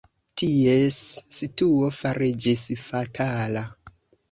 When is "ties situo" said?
0.41-1.91